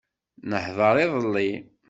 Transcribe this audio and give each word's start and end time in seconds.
Nehḍeṛ 0.49 0.95
idelli. 1.03 1.49